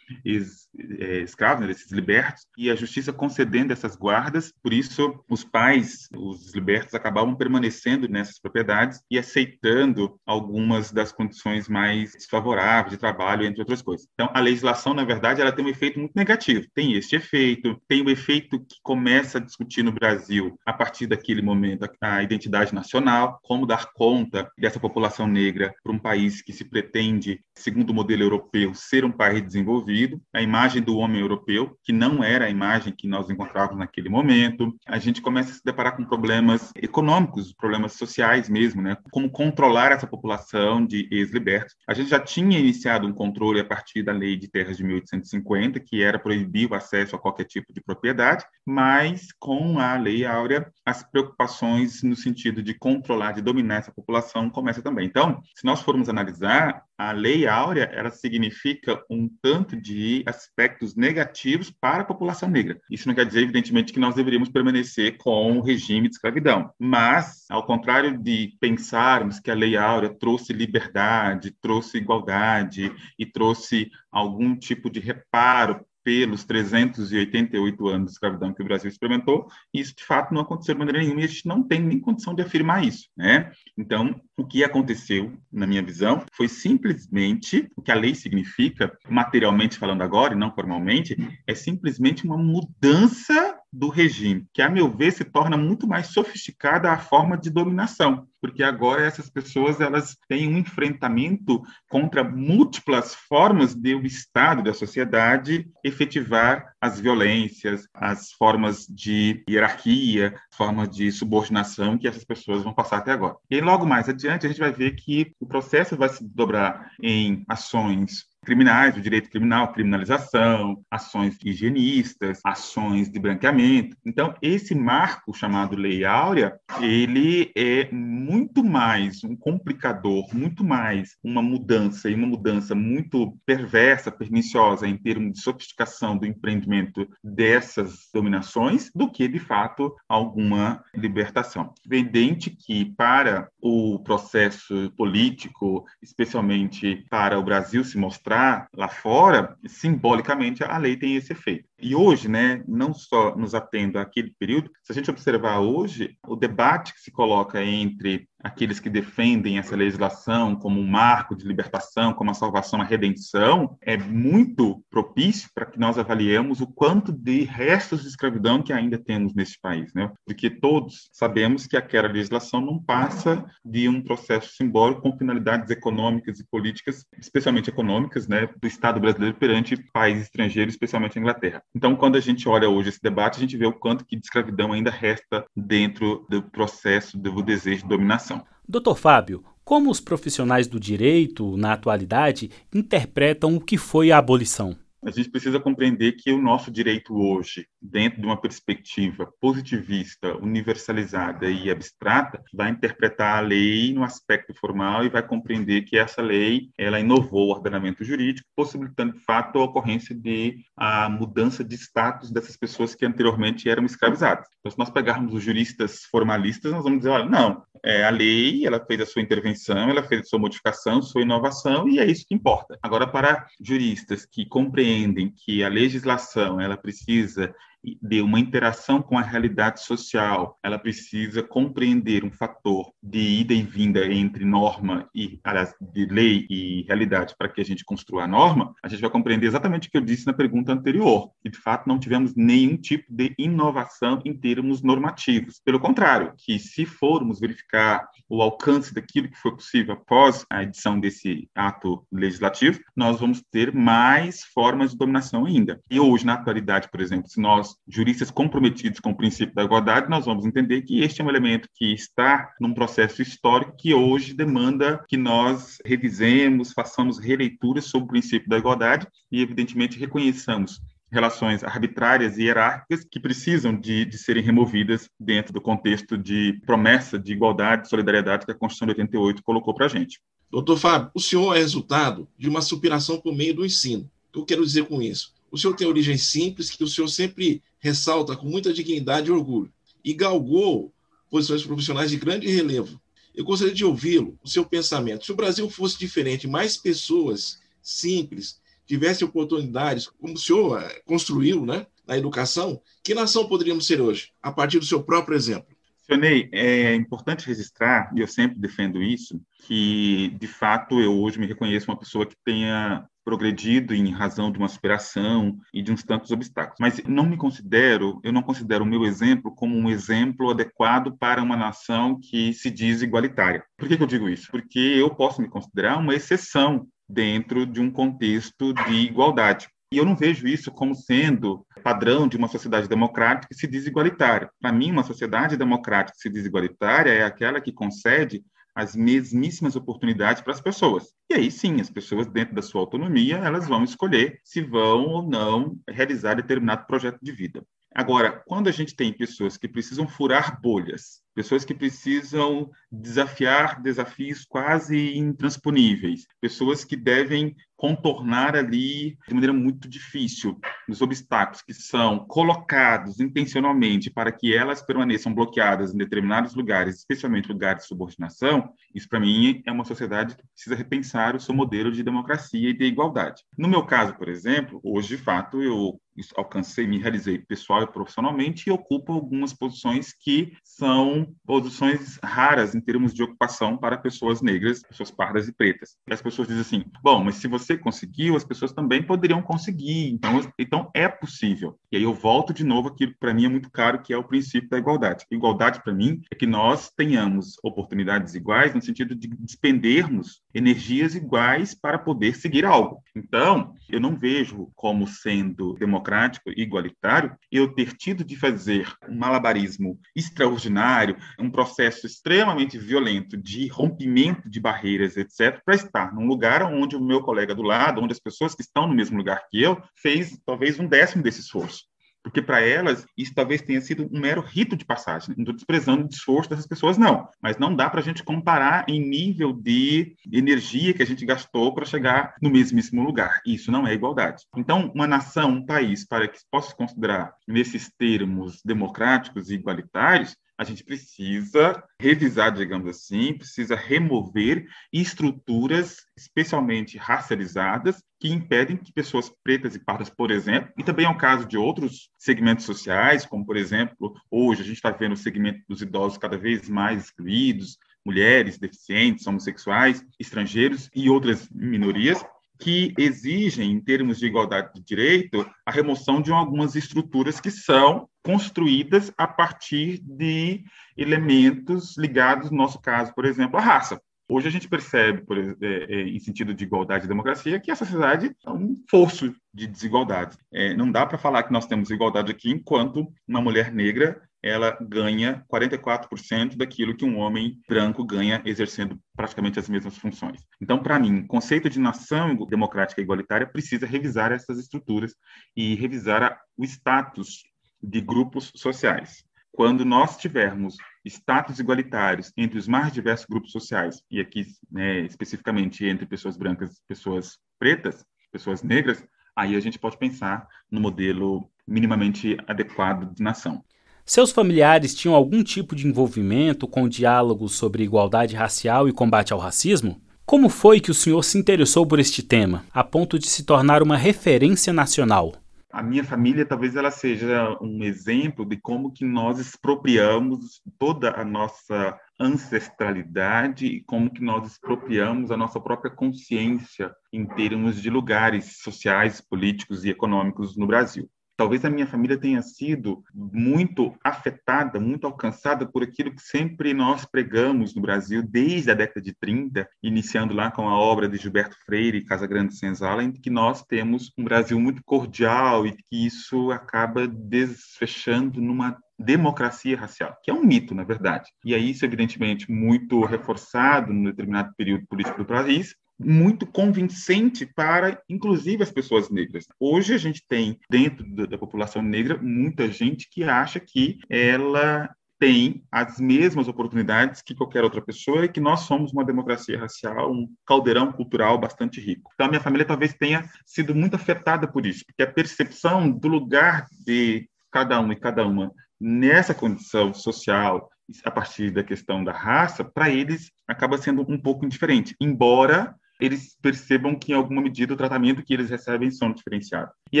escravos, 0.24 1.62
né, 1.62 1.66
desses 1.68 1.90
libertos, 1.90 2.46
e 2.56 2.70
a 2.70 2.76
justiça 2.76 3.12
concedendo 3.12 3.72
essas 3.72 3.96
guardas. 3.96 4.52
Por 4.62 4.72
isso, 4.72 5.22
os 5.28 5.44
pais, 5.44 6.08
os 6.16 6.54
libertos, 6.54 6.94
acabavam 6.94 7.34
permanecendo 7.34 8.08
nessas 8.08 8.38
propriedades 8.38 9.00
e 9.10 9.18
aceitando 9.18 10.18
algumas 10.26 10.92
das 10.92 11.12
condições 11.12 11.68
mais 11.68 12.12
desfavoráveis 12.12 12.92
de 12.92 12.98
trabalho, 12.98 13.44
entre 13.44 13.60
outras 13.60 13.82
coisas. 13.82 14.06
Então, 14.14 14.30
a 14.32 14.40
legislação, 14.40 14.94
na 14.94 15.04
verdade, 15.04 15.40
ela 15.40 15.52
tem 15.52 15.64
um 15.64 15.68
efeito 15.68 15.98
muito 15.98 16.12
negativo. 16.14 16.66
Tem 16.74 16.94
este 16.94 17.16
efeito, 17.16 17.80
tem 17.88 18.02
o 18.02 18.10
efeito 18.10 18.60
que 18.60 18.76
começa 18.82 19.38
a 19.38 19.40
discutir 19.40 19.82
no 19.82 19.92
Brasil, 19.92 20.58
a 20.66 20.72
partir 20.72 21.06
daquele 21.06 21.42
momento, 21.42 21.88
a 22.00 22.22
identidade 22.22 22.74
nacional, 22.74 23.38
como 23.42 23.66
dar 23.66 23.92
conta 23.92 24.50
dessa 24.58 24.80
população 24.80 25.26
negra 25.26 25.74
para 25.82 25.92
um 25.92 25.98
país 25.98 26.42
que 26.42 26.52
se 26.52 26.64
pretende, 26.64 27.40
segundo 27.54 27.90
o 27.90 27.94
modelo 27.94 28.22
europeu, 28.22 28.74
ser 28.74 29.04
um 29.04 29.12
país 29.12 29.42
desenvolvido 29.42 29.99
a 30.32 30.42
imagem 30.42 30.82
do 30.82 30.96
homem 30.96 31.20
europeu, 31.20 31.76
que 31.82 31.92
não 31.92 32.22
era 32.22 32.46
a 32.46 32.50
imagem 32.50 32.94
que 32.96 33.08
nós 33.08 33.28
encontrávamos 33.30 33.78
naquele 33.78 34.08
momento. 34.08 34.74
A 34.86 34.98
gente 34.98 35.20
começa 35.20 35.50
a 35.50 35.54
se 35.54 35.64
deparar 35.64 35.96
com 35.96 36.04
problemas 36.04 36.70
econômicos, 36.76 37.52
problemas 37.52 37.94
sociais 37.94 38.48
mesmo, 38.48 38.82
né? 38.82 38.96
Como 39.10 39.30
controlar 39.30 39.92
essa 39.92 40.06
população 40.06 40.84
de 40.84 41.08
ex-libertos. 41.10 41.74
A 41.88 41.94
gente 41.94 42.10
já 42.10 42.20
tinha 42.20 42.58
iniciado 42.58 43.06
um 43.06 43.12
controle 43.12 43.60
a 43.60 43.64
partir 43.64 44.02
da 44.02 44.12
Lei 44.12 44.36
de 44.36 44.48
Terras 44.48 44.76
de 44.76 44.84
1850, 44.84 45.80
que 45.80 46.02
era 46.02 46.18
proibir 46.18 46.70
o 46.70 46.74
acesso 46.74 47.16
a 47.16 47.18
qualquer 47.18 47.44
tipo 47.44 47.72
de 47.72 47.80
propriedade, 47.80 48.44
mas 48.66 49.28
com 49.38 49.78
a 49.78 49.96
Lei 49.96 50.24
Áurea, 50.24 50.70
as 50.84 51.02
preocupações 51.02 52.02
no 52.02 52.16
sentido 52.16 52.62
de 52.62 52.74
controlar, 52.74 53.32
de 53.32 53.42
dominar 53.42 53.76
essa 53.76 53.92
população 53.92 54.50
começa 54.50 54.82
também. 54.82 55.06
Então, 55.06 55.40
se 55.54 55.64
nós 55.64 55.80
formos 55.80 56.08
analisar, 56.08 56.82
a 57.00 57.12
Lei 57.12 57.46
Áurea, 57.46 57.84
ela 57.94 58.10
significa 58.10 59.02
um 59.08 59.26
tanto 59.40 59.74
de 59.74 60.22
aspectos 60.26 60.94
negativos 60.94 61.70
para 61.70 62.02
a 62.02 62.04
população 62.04 62.50
negra. 62.50 62.78
Isso 62.90 63.08
não 63.08 63.14
quer 63.14 63.24
dizer, 63.24 63.40
evidentemente, 63.40 63.90
que 63.90 63.98
nós 63.98 64.14
deveríamos 64.14 64.50
permanecer 64.50 65.16
com 65.16 65.56
o 65.56 65.62
regime 65.62 66.10
de 66.10 66.16
escravidão, 66.16 66.70
mas, 66.78 67.46
ao 67.48 67.64
contrário 67.64 68.18
de 68.18 68.54
pensarmos 68.60 69.40
que 69.40 69.50
a 69.50 69.54
Lei 69.54 69.78
Áurea 69.78 70.10
trouxe 70.10 70.52
liberdade, 70.52 71.56
trouxe 71.62 71.96
igualdade 71.96 72.92
e 73.18 73.24
trouxe 73.24 73.90
algum 74.12 74.54
tipo 74.54 74.90
de 74.90 75.00
reparo 75.00 75.82
pelos 76.10 76.42
388 76.42 77.88
anos 77.88 78.06
de 78.06 78.12
escravidão 78.14 78.52
que 78.52 78.60
o 78.60 78.64
Brasil 78.64 78.90
experimentou, 78.90 79.46
isso 79.72 79.94
de 79.94 80.04
fato 80.04 80.34
não 80.34 80.40
aconteceu 80.40 80.74
de 80.74 80.80
maneira 80.80 80.98
nenhuma 80.98 81.20
e 81.20 81.24
a 81.24 81.28
gente 81.28 81.46
não 81.46 81.62
tem 81.62 81.80
nem 81.80 82.00
condição 82.00 82.34
de 82.34 82.42
afirmar 82.42 82.84
isso, 82.84 83.08
né? 83.16 83.52
Então, 83.78 84.20
o 84.36 84.44
que 84.44 84.64
aconteceu, 84.64 85.32
na 85.52 85.68
minha 85.68 85.80
visão, 85.80 86.24
foi 86.32 86.48
simplesmente 86.48 87.70
o 87.76 87.82
que 87.82 87.92
a 87.92 87.94
lei 87.94 88.12
significa, 88.16 88.92
materialmente 89.08 89.78
falando 89.78 90.02
agora 90.02 90.34
e 90.34 90.36
não 90.36 90.52
formalmente, 90.52 91.16
é 91.46 91.54
simplesmente 91.54 92.24
uma 92.24 92.36
mudança 92.36 93.56
do 93.72 93.88
regime, 93.88 94.46
que, 94.52 94.62
a 94.62 94.68
meu 94.68 94.90
ver, 94.90 95.12
se 95.12 95.24
torna 95.24 95.56
muito 95.56 95.86
mais 95.86 96.08
sofisticada 96.08 96.90
a 96.90 96.98
forma 96.98 97.38
de 97.38 97.50
dominação, 97.50 98.26
porque 98.40 98.62
agora 98.62 99.04
essas 99.04 99.28
pessoas 99.28 99.80
elas 99.80 100.16
têm 100.28 100.48
um 100.48 100.58
enfrentamento 100.58 101.62
contra 101.88 102.24
múltiplas 102.24 103.14
formas 103.14 103.74
de 103.74 103.94
o 103.94 104.06
Estado, 104.06 104.62
da 104.62 104.72
sociedade, 104.72 105.68
efetivar 105.84 106.72
as 106.80 106.98
violências, 106.98 107.86
as 107.94 108.32
formas 108.32 108.86
de 108.86 109.44
hierarquia, 109.48 110.34
formas 110.52 110.88
de 110.88 111.12
subordinação 111.12 111.98
que 111.98 112.08
essas 112.08 112.24
pessoas 112.24 112.62
vão 112.62 112.72
passar 112.72 112.98
até 112.98 113.12
agora. 113.12 113.36
E 113.50 113.60
logo 113.60 113.84
mais 113.84 114.08
adiante, 114.08 114.46
a 114.46 114.48
gente 114.48 114.60
vai 114.60 114.72
ver 114.72 114.92
que 114.92 115.32
o 115.38 115.46
processo 115.46 115.96
vai 115.96 116.08
se 116.08 116.24
dobrar 116.24 116.92
em 117.02 117.44
ações 117.48 118.29
criminais, 118.50 118.96
o 118.96 119.00
direito 119.00 119.30
criminal, 119.30 119.72
criminalização, 119.72 120.84
ações 120.90 121.38
higienistas, 121.44 122.40
ações 122.44 123.08
de 123.08 123.16
branqueamento. 123.16 123.96
Então, 124.04 124.34
esse 124.42 124.74
marco 124.74 125.32
chamado 125.32 125.76
Lei 125.76 126.04
Áurea, 126.04 126.58
ele 126.80 127.52
é 127.54 127.88
muito 127.92 128.64
mais 128.64 129.22
um 129.22 129.36
complicador, 129.36 130.34
muito 130.34 130.64
mais 130.64 131.16
uma 131.22 131.40
mudança, 131.40 132.10
e 132.10 132.14
uma 132.16 132.26
mudança 132.26 132.74
muito 132.74 133.38
perversa, 133.46 134.10
perniciosa 134.10 134.84
em 134.84 134.96
termos 134.96 135.34
de 135.34 135.42
sofisticação 135.42 136.18
do 136.18 136.26
empreendimento 136.26 137.08
dessas 137.22 138.08
dominações, 138.12 138.90
do 138.92 139.08
que, 139.08 139.28
de 139.28 139.38
fato, 139.38 139.94
alguma 140.08 140.82
libertação. 140.92 141.72
Evidente 141.86 142.50
que, 142.50 142.86
para 142.96 143.48
o 143.62 144.00
processo 144.00 144.92
político, 144.96 145.84
especialmente 146.02 147.06
para 147.08 147.38
o 147.38 147.44
Brasil 147.44 147.84
se 147.84 147.96
mostrar 147.96 148.39
lá 148.74 148.88
fora, 148.88 149.56
simbolicamente 149.66 150.64
a 150.64 150.76
lei 150.78 150.96
tem 150.96 151.16
esse 151.16 151.32
efeito. 151.32 151.69
E 151.82 151.94
hoje, 151.94 152.28
né, 152.28 152.62
não 152.68 152.92
só 152.92 153.36
nos 153.36 153.54
atendo 153.54 153.98
àquele 153.98 154.32
período, 154.38 154.70
se 154.82 154.92
a 154.92 154.94
gente 154.94 155.10
observar 155.10 155.60
hoje, 155.60 156.16
o 156.26 156.36
debate 156.36 156.94
que 156.94 157.00
se 157.00 157.10
coloca 157.10 157.62
entre 157.62 158.28
aqueles 158.42 158.80
que 158.80 158.88
defendem 158.88 159.58
essa 159.58 159.76
legislação 159.76 160.56
como 160.56 160.80
um 160.80 160.86
marco 160.86 161.36
de 161.36 161.46
libertação, 161.46 162.12
como 162.12 162.30
a 162.30 162.34
salvação, 162.34 162.80
a 162.80 162.84
redenção, 162.84 163.76
é 163.82 163.96
muito 163.96 164.82
propício 164.90 165.50
para 165.54 165.66
que 165.66 165.78
nós 165.78 165.98
avaliemos 165.98 166.60
o 166.60 166.66
quanto 166.66 167.12
de 167.12 167.42
restos 167.44 168.02
de 168.02 168.08
escravidão 168.08 168.62
que 168.62 168.72
ainda 168.72 168.98
temos 168.98 169.34
neste 169.34 169.58
país, 169.60 169.92
né? 169.94 170.10
Porque 170.24 170.48
todos 170.50 171.10
sabemos 171.12 171.66
que 171.66 171.76
aquela 171.76 172.08
legislação 172.08 172.60
não 172.60 172.82
passa 172.82 173.44
de 173.64 173.88
um 173.88 174.02
processo 174.02 174.54
simbólico 174.54 175.02
com 175.02 175.16
finalidades 175.16 175.70
econômicas 175.70 176.40
e 176.40 176.46
políticas, 176.50 177.04
especialmente 177.18 177.70
econômicas, 177.70 178.26
né, 178.26 178.48
do 178.60 178.66
Estado 178.66 179.00
brasileiro 179.00 179.36
perante 179.36 179.76
países 179.92 180.24
estrangeiros, 180.24 180.74
especialmente 180.74 181.18
a 181.18 181.20
Inglaterra. 181.20 181.62
Então, 181.74 181.94
quando 181.94 182.16
a 182.16 182.20
gente 182.20 182.48
olha 182.48 182.68
hoje 182.68 182.88
esse 182.88 183.02
debate, 183.02 183.36
a 183.36 183.40
gente 183.40 183.56
vê 183.56 183.66
o 183.66 183.72
quanto 183.72 184.04
que 184.04 184.16
de 184.16 184.24
escravidão 184.24 184.72
ainda 184.72 184.90
resta 184.90 185.44
dentro 185.56 186.26
do 186.28 186.42
processo 186.42 187.16
do 187.16 187.42
desejo 187.42 187.82
de 187.82 187.88
dominação. 187.88 188.44
Doutor 188.68 188.96
Fábio, 188.96 189.44
como 189.64 189.90
os 189.90 190.00
profissionais 190.00 190.66
do 190.66 190.80
direito, 190.80 191.56
na 191.56 191.72
atualidade, 191.72 192.50
interpretam 192.74 193.54
o 193.54 193.60
que 193.60 193.78
foi 193.78 194.10
a 194.10 194.18
abolição? 194.18 194.76
A 195.02 195.10
gente 195.10 195.30
precisa 195.30 195.58
compreender 195.58 196.12
que 196.12 196.30
o 196.30 196.40
nosso 196.40 196.70
direito 196.70 197.14
hoje, 197.14 197.66
dentro 197.80 198.20
de 198.20 198.26
uma 198.26 198.38
perspectiva 198.38 199.32
positivista, 199.40 200.36
universalizada 200.36 201.48
e 201.48 201.70
abstrata, 201.70 202.42
vai 202.52 202.70
interpretar 202.70 203.38
a 203.38 203.40
lei 203.40 203.94
no 203.94 204.04
aspecto 204.04 204.52
formal 204.54 205.04
e 205.04 205.08
vai 205.08 205.26
compreender 205.26 205.82
que 205.82 205.96
essa 205.96 206.20
lei 206.20 206.68
ela 206.76 207.00
inovou 207.00 207.48
o 207.48 207.50
ordenamento 207.50 208.04
jurídico, 208.04 208.46
possibilitando 208.54 209.14
de 209.14 209.20
fato 209.20 209.58
a 209.58 209.64
ocorrência 209.64 210.14
de 210.14 210.58
a 210.76 211.08
mudança 211.08 211.64
de 211.64 211.74
status 211.76 212.30
dessas 212.30 212.56
pessoas 212.56 212.94
que 212.94 213.06
anteriormente 213.06 213.70
eram 213.70 213.86
escravizadas. 213.86 214.46
Então, 214.58 214.70
se 214.70 214.78
nós 214.78 214.90
pegarmos 214.90 215.32
os 215.32 215.42
juristas 215.42 216.04
formalistas, 216.10 216.72
nós 216.72 216.84
vamos 216.84 216.98
dizer, 216.98 217.10
olha, 217.10 217.26
não, 217.26 217.62
é, 217.82 218.04
a 218.04 218.10
lei 218.10 218.66
ela 218.66 218.84
fez 218.84 219.00
a 219.00 219.06
sua 219.06 219.22
intervenção, 219.22 219.88
ela 219.88 220.02
fez 220.02 220.22
a 220.22 220.24
sua 220.24 220.38
modificação, 220.38 221.00
sua 221.00 221.22
inovação 221.22 221.88
e 221.88 221.98
é 221.98 222.04
isso 222.04 222.26
que 222.28 222.34
importa. 222.34 222.78
Agora, 222.82 223.06
para 223.06 223.46
juristas 223.60 224.26
que 224.26 224.44
compreendem 224.44 224.89
compreendem 224.90 225.30
que 225.30 225.62
a 225.62 225.68
legislação 225.68 226.60
ela 226.60 226.76
precisa 226.76 227.54
de 227.82 228.20
uma 228.20 228.38
interação 228.38 229.00
com 229.00 229.18
a 229.18 229.22
realidade 229.22 229.82
social, 229.82 230.58
ela 230.62 230.78
precisa 230.78 231.42
compreender 231.42 232.24
um 232.24 232.30
fator 232.30 232.92
de 233.02 233.18
ida 233.40 233.54
e 233.54 233.62
vinda 233.62 234.06
entre 234.06 234.44
norma 234.44 235.08
e, 235.14 235.40
aliás, 235.42 235.74
de 235.80 236.06
lei 236.06 236.46
e 236.50 236.82
realidade 236.86 237.34
para 237.38 237.48
que 237.48 237.60
a 237.60 237.64
gente 237.64 237.84
construa 237.84 238.24
a 238.24 238.28
norma, 238.28 238.74
a 238.82 238.88
gente 238.88 239.00
vai 239.00 239.10
compreender 239.10 239.46
exatamente 239.46 239.88
o 239.88 239.90
que 239.90 239.96
eu 239.96 240.02
disse 240.02 240.26
na 240.26 240.32
pergunta 240.32 240.72
anterior, 240.72 241.30
que 241.42 241.48
de 241.48 241.58
fato 241.58 241.88
não 241.88 241.98
tivemos 241.98 242.34
nenhum 242.34 242.76
tipo 242.76 243.06
de 243.08 243.34
inovação 243.38 244.20
em 244.24 244.34
termos 244.34 244.82
normativos. 244.82 245.60
Pelo 245.64 245.80
contrário, 245.80 246.34
que 246.36 246.58
se 246.58 246.84
formos 246.84 247.40
verificar 247.40 248.08
o 248.28 248.42
alcance 248.42 248.94
daquilo 248.94 249.28
que 249.28 249.38
foi 249.38 249.52
possível 249.52 249.94
após 249.94 250.44
a 250.50 250.62
edição 250.62 250.98
desse 250.98 251.48
ato 251.54 252.06
legislativo, 252.12 252.80
nós 252.94 253.20
vamos 253.20 253.42
ter 253.50 253.74
mais 253.74 254.44
formas 254.44 254.92
de 254.92 254.98
dominação 254.98 255.46
ainda. 255.46 255.80
E 255.90 255.98
hoje, 255.98 256.26
na 256.26 256.34
atualidade, 256.34 256.88
por 256.90 257.00
exemplo, 257.00 257.28
se 257.28 257.40
nós 257.40 257.69
juristas 257.88 258.30
comprometidos 258.30 259.00
com 259.00 259.10
o 259.10 259.16
princípio 259.16 259.54
da 259.54 259.64
igualdade, 259.64 260.10
nós 260.10 260.24
vamos 260.24 260.44
entender 260.44 260.82
que 260.82 261.00
este 261.00 261.20
é 261.20 261.24
um 261.24 261.28
elemento 261.28 261.68
que 261.74 261.92
está 261.92 262.50
num 262.60 262.74
processo 262.74 263.22
histórico 263.22 263.76
que 263.76 263.94
hoje 263.94 264.34
demanda 264.34 265.04
que 265.08 265.16
nós 265.16 265.78
revisemos, 265.84 266.72
façamos 266.72 267.18
releituras 267.18 267.86
sobre 267.86 268.04
o 268.04 268.08
princípio 268.08 268.48
da 268.48 268.58
igualdade 268.58 269.06
e, 269.30 269.40
evidentemente, 269.40 269.98
reconheçamos 269.98 270.80
relações 271.10 271.64
arbitrárias 271.64 272.38
e 272.38 272.44
hierárquicas 272.44 273.04
que 273.04 273.18
precisam 273.18 273.78
de, 273.78 274.04
de, 274.04 274.16
serem 274.16 274.42
removidas 274.42 275.08
dentro 275.18 275.52
do 275.52 275.60
contexto 275.60 276.16
de 276.16 276.60
promessa 276.64 277.18
de 277.18 277.32
igualdade 277.32 277.86
e 277.86 277.90
solidariedade 277.90 278.46
que 278.46 278.52
a 278.52 278.54
Constituição 278.54 278.86
de 278.86 279.00
88 279.00 279.42
colocou 279.42 279.74
para 279.74 279.86
a 279.86 279.88
gente. 279.88 280.20
Doutor 280.50 280.76
Fábio, 280.78 281.10
o 281.14 281.20
senhor 281.20 281.56
é 281.56 281.58
resultado 281.58 282.28
de 282.38 282.48
uma 282.48 282.62
superação 282.62 283.20
por 283.20 283.34
meio 283.34 283.54
do 283.54 283.64
ensino. 283.64 284.08
O 284.28 284.32
que 284.32 284.38
eu 284.38 284.44
quero 284.44 284.64
dizer 284.64 284.84
com 284.86 285.02
isso? 285.02 285.32
O 285.50 285.58
senhor 285.58 285.74
tem 285.74 285.86
origem 285.86 286.16
simples, 286.16 286.70
que 286.70 286.84
o 286.84 286.88
senhor 286.88 287.08
sempre 287.08 287.62
ressalta 287.78 288.36
com 288.36 288.46
muita 288.46 288.72
dignidade 288.72 289.28
e 289.28 289.32
orgulho, 289.32 289.72
e 290.04 290.12
galgou 290.12 290.92
posições 291.30 291.64
profissionais 291.64 292.10
de 292.10 292.16
grande 292.16 292.48
relevo. 292.48 293.00
Eu 293.34 293.44
gostaria 293.44 293.74
de 293.74 293.84
ouvi-lo, 293.84 294.38
o 294.42 294.48
seu 294.48 294.64
pensamento. 294.64 295.24
Se 295.24 295.32
o 295.32 295.36
Brasil 295.36 295.68
fosse 295.70 295.98
diferente, 295.98 296.48
mais 296.48 296.76
pessoas 296.76 297.60
simples 297.82 298.60
tivessem 298.86 299.26
oportunidades, 299.26 300.08
como 300.08 300.34
o 300.34 300.38
senhor 300.38 300.82
eh, 300.82 301.00
construiu 301.04 301.64
né, 301.64 301.86
na 302.06 302.18
educação, 302.18 302.82
que 303.04 303.14
nação 303.14 303.46
poderíamos 303.46 303.86
ser 303.86 304.00
hoje, 304.00 304.32
a 304.42 304.50
partir 304.50 304.80
do 304.80 304.84
seu 304.84 305.02
próprio 305.02 305.36
exemplo? 305.36 305.76
Sionei, 306.02 306.48
é 306.50 306.92
importante 306.96 307.46
registrar, 307.46 308.10
e 308.16 308.20
eu 308.20 308.26
sempre 308.26 308.58
defendo 308.58 309.00
isso, 309.00 309.40
que, 309.62 310.36
de 310.40 310.48
fato, 310.48 311.00
eu 311.00 311.16
hoje 311.20 311.38
me 311.38 311.46
reconheço 311.46 311.88
uma 311.88 311.96
pessoa 311.96 312.26
que 312.26 312.34
tenha 312.44 313.08
progredido 313.24 313.94
em 313.94 314.10
razão 314.10 314.50
de 314.50 314.58
uma 314.58 314.66
aspiração 314.66 315.58
e 315.72 315.82
de 315.82 315.92
uns 315.92 316.02
tantos 316.02 316.30
obstáculos. 316.30 316.78
Mas 316.80 317.02
não 317.04 317.26
me 317.26 317.36
considero, 317.36 318.20
eu 318.22 318.32
não 318.32 318.42
considero 318.42 318.84
o 318.84 318.86
meu 318.86 319.04
exemplo 319.04 319.54
como 319.54 319.76
um 319.76 319.88
exemplo 319.88 320.50
adequado 320.50 321.16
para 321.18 321.42
uma 321.42 321.56
nação 321.56 322.18
que 322.20 322.52
se 322.52 322.70
diz 322.70 323.02
igualitária. 323.02 323.64
Por 323.76 323.88
que, 323.88 323.96
que 323.96 324.02
eu 324.02 324.06
digo 324.06 324.28
isso? 324.28 324.50
Porque 324.50 324.78
eu 324.78 325.14
posso 325.14 325.40
me 325.40 325.48
considerar 325.48 325.98
uma 325.98 326.14
exceção 326.14 326.86
dentro 327.08 327.66
de 327.66 327.80
um 327.80 327.90
contexto 327.90 328.72
de 328.72 328.94
igualdade. 328.94 329.68
E 329.92 329.98
eu 329.98 330.04
não 330.04 330.14
vejo 330.14 330.46
isso 330.46 330.70
como 330.70 330.94
sendo 330.94 331.66
padrão 331.82 332.28
de 332.28 332.36
uma 332.36 332.46
sociedade 332.46 332.88
democrática 332.88 333.48
que 333.48 333.58
se 333.58 333.66
diz 333.66 333.86
igualitária. 333.86 334.48
Para 334.60 334.70
mim, 334.70 334.92
uma 334.92 335.02
sociedade 335.02 335.56
democrática 335.56 336.14
que 336.16 336.22
se 336.22 336.30
diz 336.30 336.46
igualitária 336.46 337.10
é 337.10 337.24
aquela 337.24 337.60
que 337.60 337.72
concede 337.72 338.44
as 338.74 338.94
mesmíssimas 338.94 339.76
oportunidades 339.76 340.42
para 340.42 340.52
as 340.52 340.60
pessoas. 340.60 341.12
E 341.30 341.34
aí 341.34 341.50
sim, 341.50 341.80
as 341.80 341.90
pessoas 341.90 342.26
dentro 342.26 342.54
da 342.54 342.62
sua 342.62 342.80
autonomia, 342.80 343.36
elas 343.36 343.68
vão 343.68 343.84
escolher 343.84 344.40
se 344.44 344.62
vão 344.62 345.06
ou 345.06 345.22
não 345.22 345.78
realizar 345.88 346.34
determinado 346.34 346.86
projeto 346.86 347.18
de 347.22 347.32
vida. 347.32 347.64
Agora, 347.94 348.42
quando 348.46 348.68
a 348.68 348.72
gente 348.72 348.94
tem 348.94 349.12
pessoas 349.12 349.56
que 349.56 349.66
precisam 349.66 350.06
furar 350.06 350.60
bolhas, 350.60 351.22
pessoas 351.40 351.64
que 351.64 351.72
precisam 351.72 352.70
desafiar 352.92 353.80
desafios 353.80 354.44
quase 354.44 355.16
intransponíveis, 355.16 356.26
pessoas 356.38 356.84
que 356.84 356.96
devem 356.96 357.56
contornar 357.80 358.54
ali 358.54 359.16
de 359.26 359.32
maneira 359.32 359.54
muito 359.54 359.88
difícil 359.88 360.60
os 360.86 361.00
obstáculos 361.00 361.62
que 361.62 361.72
são 361.72 362.26
colocados 362.26 363.20
intencionalmente 363.20 364.10
para 364.10 364.30
que 364.30 364.54
elas 364.54 364.82
permaneçam 364.82 365.32
bloqueadas 365.32 365.94
em 365.94 365.96
determinados 365.96 366.54
lugares, 366.54 366.96
especialmente 366.96 367.48
lugares 367.48 367.84
de 367.84 367.88
subordinação, 367.88 368.74
isso 368.94 369.08
para 369.08 369.18
mim 369.18 369.62
é 369.64 369.72
uma 369.72 369.86
sociedade 369.86 370.36
que 370.36 370.46
precisa 370.48 370.74
repensar 370.74 371.34
o 371.34 371.40
seu 371.40 371.54
modelo 371.54 371.90
de 371.90 372.02
democracia 372.02 372.68
e 372.68 372.74
de 372.74 372.84
igualdade. 372.84 373.42
No 373.56 373.66
meu 373.66 373.86
caso, 373.86 374.14
por 374.14 374.28
exemplo, 374.28 374.78
hoje 374.84 375.16
de 375.16 375.22
fato 375.22 375.62
eu 375.62 375.98
alcancei, 376.36 376.86
me 376.86 376.98
realizei 376.98 377.38
pessoal 377.38 377.82
e 377.82 377.86
profissionalmente 377.86 378.68
e 378.68 378.72
ocupo 378.72 379.12
algumas 379.12 379.54
posições 379.54 380.12
que 380.12 380.52
são 380.62 381.29
posições 381.44 382.18
raras 382.22 382.74
em 382.74 382.80
termos 382.80 383.12
de 383.12 383.22
ocupação 383.22 383.76
para 383.76 383.98
pessoas 383.98 384.40
negras, 384.40 384.82
pessoas 384.82 385.10
pardas 385.10 385.48
e 385.48 385.52
pretas. 385.52 385.96
E 386.08 386.12
as 386.12 386.22
pessoas 386.22 386.48
dizem 386.48 386.62
assim: 386.62 386.84
bom, 387.02 387.22
mas 387.22 387.36
se 387.36 387.48
você 387.48 387.76
conseguiu, 387.76 388.36
as 388.36 388.44
pessoas 388.44 388.72
também 388.72 389.02
poderiam 389.02 389.42
conseguir. 389.42 390.10
Então, 390.10 390.40
então 390.58 390.90
é 390.94 391.08
possível. 391.08 391.78
E 391.90 391.96
aí 391.96 392.02
eu 392.02 392.14
volto 392.14 392.52
de 392.52 392.64
novo 392.64 392.88
aquilo 392.88 393.12
que 393.12 393.18
para 393.18 393.34
mim 393.34 393.46
é 393.46 393.48
muito 393.48 393.70
caro, 393.70 394.02
que 394.02 394.12
é 394.12 394.16
o 394.16 394.24
princípio 394.24 394.68
da 394.68 394.78
igualdade. 394.78 395.24
Igualdade 395.30 395.82
para 395.82 395.92
mim 395.92 396.20
é 396.30 396.34
que 396.34 396.46
nós 396.46 396.90
tenhamos 396.90 397.56
oportunidades 397.62 398.34
iguais 398.34 398.74
no 398.74 398.82
sentido 398.82 399.14
de 399.14 399.28
despendermos 399.28 400.42
energias 400.54 401.14
iguais 401.14 401.74
para 401.74 401.98
poder 401.98 402.36
seguir 402.36 402.64
algo. 402.64 403.02
Então, 403.14 403.74
eu 403.88 404.00
não 404.00 404.16
vejo 404.16 404.70
como 404.74 405.06
sendo 405.06 405.74
democrático 405.74 406.50
e 406.50 406.62
igualitário 406.62 407.36
eu 407.50 407.74
ter 407.74 407.92
tido 407.94 408.24
de 408.24 408.36
fazer 408.36 408.92
um 409.08 409.16
malabarismo 409.16 409.98
extraordinário, 410.14 411.16
um 411.38 411.50
processo 411.50 412.06
extremamente 412.06 412.78
violento 412.78 413.36
de 413.36 413.68
rompimento 413.68 414.48
de 414.48 414.60
barreiras, 414.60 415.16
etc., 415.16 415.60
para 415.64 415.74
estar 415.74 416.14
num 416.14 416.26
lugar 416.26 416.62
onde 416.62 416.96
o 416.96 417.00
meu 417.00 417.22
colega 417.22 417.54
do 417.54 417.62
lado, 417.62 418.00
onde 418.00 418.12
as 418.12 418.20
pessoas 418.20 418.54
que 418.54 418.62
estão 418.62 418.86
no 418.86 418.94
mesmo 418.94 419.18
lugar 419.18 419.44
que 419.50 419.60
eu, 419.60 419.80
fez 419.94 420.38
talvez 420.46 420.78
um 420.78 420.86
décimo 420.86 421.22
desse 421.22 421.40
esforço 421.40 421.89
porque 422.22 422.42
para 422.42 422.60
elas 422.60 423.06
isso 423.16 423.34
talvez 423.34 423.62
tenha 423.62 423.80
sido 423.80 424.08
um 424.12 424.20
mero 424.20 424.40
rito 424.40 424.76
de 424.76 424.84
passagem. 424.84 425.34
Não 425.36 425.42
estou 425.42 425.54
desprezando 425.54 426.04
o 426.04 426.08
esforço 426.08 426.50
dessas 426.50 426.66
pessoas, 426.66 426.98
não. 426.98 427.28
Mas 427.42 427.58
não 427.58 427.74
dá 427.74 427.88
para 427.88 428.00
a 428.00 428.02
gente 428.02 428.22
comparar 428.22 428.84
em 428.88 429.00
nível 429.00 429.52
de 429.52 430.14
energia 430.32 430.92
que 430.92 431.02
a 431.02 431.06
gente 431.06 431.24
gastou 431.24 431.74
para 431.74 431.84
chegar 431.84 432.34
no 432.40 432.50
mesmíssimo 432.50 433.02
lugar. 433.02 433.40
Isso 433.46 433.70
não 433.70 433.86
é 433.86 433.94
igualdade. 433.94 434.44
Então, 434.56 434.90
uma 434.94 435.06
nação, 435.06 435.50
um 435.50 435.66
país, 435.66 436.06
para 436.06 436.28
que 436.28 436.38
possa 436.50 436.70
se 436.70 436.76
considerar 436.76 437.34
nesses 437.46 437.90
termos 437.96 438.60
democráticos 438.64 439.50
e 439.50 439.54
igualitários, 439.54 440.36
a 440.60 440.64
gente 440.64 440.84
precisa 440.84 441.82
revisar, 441.98 442.52
digamos 442.52 442.86
assim, 442.86 443.32
precisa 443.32 443.74
remover 443.74 444.66
estruturas 444.92 445.96
especialmente 446.14 446.98
racializadas 446.98 448.02
que 448.20 448.28
impedem 448.28 448.76
que 448.76 448.92
pessoas 448.92 449.32
pretas 449.42 449.74
e 449.74 449.78
pardas, 449.78 450.10
por 450.10 450.30
exemplo, 450.30 450.70
e 450.76 450.84
também 450.84 451.06
é 451.06 451.08
o 451.08 451.16
caso 451.16 451.48
de 451.48 451.56
outros 451.56 452.10
segmentos 452.18 452.66
sociais, 452.66 453.24
como, 453.24 453.46
por 453.46 453.56
exemplo, 453.56 454.14
hoje 454.30 454.60
a 454.60 454.64
gente 454.64 454.76
está 454.76 454.90
vendo 454.90 455.12
o 455.12 455.16
segmento 455.16 455.62
dos 455.66 455.80
idosos 455.80 456.18
cada 456.18 456.36
vez 456.36 456.68
mais 456.68 457.04
excluídos, 457.04 457.78
mulheres, 458.04 458.58
deficientes, 458.58 459.26
homossexuais, 459.26 460.04
estrangeiros 460.18 460.90
e 460.94 461.08
outras 461.08 461.48
minorias, 461.50 462.22
que 462.58 462.92
exigem, 462.98 463.72
em 463.72 463.80
termos 463.80 464.18
de 464.18 464.26
igualdade 464.26 464.74
de 464.74 464.84
direito, 464.84 465.50
a 465.64 465.70
remoção 465.70 466.20
de 466.20 466.30
algumas 466.30 466.76
estruturas 466.76 467.40
que 467.40 467.50
são 467.50 468.06
construídas 468.22 469.10
a 469.16 469.26
partir 469.26 469.98
de 470.02 470.62
elementos 470.94 471.96
ligados, 471.96 472.50
no 472.50 472.58
nosso 472.58 472.78
caso, 472.78 473.14
por 473.14 473.24
exemplo, 473.24 473.58
à 473.58 473.62
raça. 473.62 473.98
Hoje 474.30 474.46
a 474.46 474.50
gente 474.50 474.68
percebe, 474.68 475.22
por, 475.22 475.36
é, 475.36 475.54
é, 475.60 476.02
em 476.02 476.18
sentido 476.20 476.54
de 476.54 476.62
igualdade 476.62 477.04
e 477.04 477.08
democracia, 477.08 477.58
que 477.58 477.68
a 477.68 477.74
sociedade 477.74 478.30
é 478.46 478.50
um 478.50 478.76
fosso 478.88 479.34
de 479.52 479.66
desigualdade. 479.66 480.36
É, 480.52 480.72
não 480.72 480.90
dá 480.90 481.04
para 481.04 481.18
falar 481.18 481.42
que 481.42 481.52
nós 481.52 481.66
temos 481.66 481.90
igualdade 481.90 482.30
aqui 482.30 482.48
enquanto 482.48 483.12
uma 483.26 483.40
mulher 483.40 483.72
negra 483.72 484.22
ela 484.42 484.78
ganha 484.80 485.44
44% 485.52 486.56
daquilo 486.56 486.96
que 486.96 487.04
um 487.04 487.18
homem 487.18 487.58
branco 487.68 488.04
ganha 488.04 488.40
exercendo 488.44 488.98
praticamente 489.16 489.58
as 489.58 489.68
mesmas 489.68 489.98
funções. 489.98 490.40
Então, 490.62 490.80
para 490.80 490.98
mim, 490.98 491.20
o 491.20 491.26
conceito 491.26 491.68
de 491.68 491.80
nação 491.80 492.36
democrática 492.46 493.00
e 493.00 493.04
igualitária 493.04 493.46
precisa 493.46 493.84
revisar 493.84 494.32
essas 494.32 494.58
estruturas 494.58 495.12
e 495.56 495.74
revisar 495.74 496.40
o 496.56 496.64
status 496.64 497.42
de 497.82 498.00
grupos 498.00 498.52
sociais. 498.54 499.24
Quando 499.52 499.84
nós 499.84 500.16
tivermos 500.16 500.76
status 501.04 501.58
igualitários 501.58 502.32
entre 502.36 502.58
os 502.58 502.68
mais 502.68 502.92
diversos 502.92 503.26
grupos 503.26 503.50
sociais, 503.50 504.02
e 504.10 504.20
aqui 504.20 504.46
né, 504.70 505.00
especificamente 505.00 505.84
entre 505.84 506.06
pessoas 506.06 506.36
brancas 506.36 506.80
pessoas 506.86 507.38
pretas, 507.58 508.04
pessoas 508.30 508.62
negras, 508.62 509.04
aí 509.34 509.56
a 509.56 509.60
gente 509.60 509.78
pode 509.78 509.98
pensar 509.98 510.46
no 510.70 510.80
modelo 510.80 511.50
minimamente 511.66 512.36
adequado 512.46 513.14
de 513.14 513.22
nação. 513.22 513.62
Seus 514.04 514.32
familiares 514.32 514.94
tinham 514.94 515.14
algum 515.14 515.42
tipo 515.42 515.76
de 515.76 515.86
envolvimento 515.86 516.66
com 516.66 516.88
diálogos 516.88 517.54
sobre 517.54 517.84
igualdade 517.84 518.34
racial 518.34 518.88
e 518.88 518.92
combate 518.92 519.32
ao 519.32 519.38
racismo? 519.38 520.00
Como 520.26 520.48
foi 520.48 520.80
que 520.80 520.90
o 520.90 520.94
senhor 520.94 521.22
se 521.22 521.38
interessou 521.38 521.86
por 521.86 521.98
este 521.98 522.22
tema, 522.22 522.64
a 522.72 522.82
ponto 522.84 523.18
de 523.18 523.28
se 523.28 523.44
tornar 523.44 523.82
uma 523.82 523.96
referência 523.96 524.72
nacional? 524.72 525.34
A 525.72 525.82
minha 525.82 526.04
família 526.04 526.44
talvez 526.44 526.74
ela 526.74 526.90
seja 526.90 527.56
um 527.60 527.82
exemplo 527.82 528.44
de 528.44 528.56
como 528.56 528.92
que 528.92 529.04
nós 529.04 529.38
expropriamos 529.38 530.60
toda 530.78 531.18
a 531.18 531.24
nossa 531.24 531.98
ancestralidade 532.18 533.66
e 533.66 533.84
como 533.84 534.10
que 534.10 534.22
nós 534.22 534.46
expropriamos 534.46 535.30
a 535.30 535.36
nossa 535.36 535.60
própria 535.60 535.90
consciência 535.90 536.94
em 537.12 537.24
termos 537.24 537.80
de 537.80 537.88
lugares 537.88 538.58
sociais, 538.58 539.20
políticos 539.20 539.84
e 539.84 539.90
econômicos 539.90 540.56
no 540.56 540.66
Brasil. 540.66 541.08
Talvez 541.40 541.64
a 541.64 541.70
minha 541.70 541.86
família 541.86 542.18
tenha 542.18 542.42
sido 542.42 543.02
muito 543.14 543.96
afetada, 544.04 544.78
muito 544.78 545.06
alcançada 545.06 545.64
por 545.64 545.82
aquilo 545.82 546.14
que 546.14 546.20
sempre 546.20 546.74
nós 546.74 547.06
pregamos 547.06 547.74
no 547.74 547.80
Brasil 547.80 548.22
desde 548.22 548.70
a 548.70 548.74
década 548.74 549.00
de 549.00 549.14
30, 549.14 549.66
iniciando 549.82 550.34
lá 550.34 550.50
com 550.50 550.68
a 550.68 550.78
obra 550.78 551.08
de 551.08 551.16
Gilberto 551.16 551.56
Freire 551.64 551.96
e 551.96 552.04
Casa 552.04 552.26
Grande 552.26 552.54
Senzala, 552.54 553.02
em 553.02 553.10
que 553.10 553.30
nós 553.30 553.64
temos 553.64 554.12
um 554.18 554.24
Brasil 554.24 554.60
muito 554.60 554.84
cordial 554.84 555.66
e 555.66 555.72
que 555.72 556.06
isso 556.06 556.50
acaba 556.50 557.08
desfechando 557.08 558.38
numa 558.38 558.78
democracia 558.98 559.78
racial, 559.78 560.14
que 560.22 560.30
é 560.30 560.34
um 560.34 560.44
mito, 560.44 560.74
na 560.74 560.84
verdade. 560.84 561.30
E 561.42 561.54
aí 561.54 561.70
isso, 561.70 561.86
evidentemente, 561.86 562.52
muito 562.52 563.02
reforçado 563.02 563.94
num 563.94 564.04
determinado 564.04 564.52
período 564.58 564.86
político 564.86 565.16
do 565.16 565.24
país, 565.24 565.74
muito 566.02 566.46
convincente 566.46 567.46
para, 567.46 568.00
inclusive, 568.08 568.62
as 568.62 568.70
pessoas 568.70 569.10
negras. 569.10 569.46
Hoje 569.58 569.94
a 569.94 569.98
gente 569.98 570.24
tem, 570.26 570.58
dentro 570.70 571.04
da 571.26 571.38
população 571.38 571.82
negra, 571.82 572.18
muita 572.20 572.70
gente 572.70 573.08
que 573.10 573.22
acha 573.24 573.60
que 573.60 573.98
ela 574.08 574.90
tem 575.18 575.62
as 575.70 576.00
mesmas 576.00 576.48
oportunidades 576.48 577.20
que 577.20 577.34
qualquer 577.34 577.62
outra 577.62 577.82
pessoa 577.82 578.24
e 578.24 578.28
que 578.28 578.40
nós 578.40 578.60
somos 578.60 578.90
uma 578.90 579.04
democracia 579.04 579.58
racial, 579.58 580.10
um 580.10 580.26
caldeirão 580.46 580.90
cultural 580.90 581.38
bastante 581.38 581.78
rico. 581.78 582.10
Então, 582.14 582.26
a 582.26 582.30
minha 582.30 582.40
família 582.40 582.66
talvez 582.66 582.94
tenha 582.94 583.28
sido 583.44 583.74
muito 583.74 583.94
afetada 583.94 584.48
por 584.48 584.64
isso, 584.64 584.82
porque 584.86 585.02
a 585.02 585.12
percepção 585.12 585.90
do 585.90 586.08
lugar 586.08 586.66
de 586.86 587.28
cada 587.52 587.78
um 587.78 587.92
e 587.92 587.96
cada 587.96 588.26
uma 588.26 588.50
nessa 588.80 589.34
condição 589.34 589.92
social, 589.92 590.70
a 591.04 591.10
partir 591.10 591.50
da 591.50 591.62
questão 591.62 592.02
da 592.02 592.12
raça, 592.12 592.64
para 592.64 592.88
eles 592.88 593.30
acaba 593.46 593.76
sendo 593.76 594.02
um 594.08 594.18
pouco 594.18 594.46
indiferente, 594.46 594.96
embora 594.98 595.74
eles 596.00 596.36
percebam 596.40 596.98
que, 596.98 597.12
em 597.12 597.14
alguma 597.14 597.42
medida, 597.42 597.74
o 597.74 597.76
tratamento 597.76 598.22
que 598.22 598.34
eles 598.34 598.50
recebem 598.50 598.90
são 598.90 599.12
diferenciados. 599.12 599.74
E 599.92 600.00